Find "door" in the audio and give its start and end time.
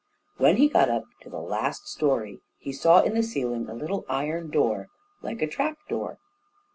4.49-4.87, 5.87-6.17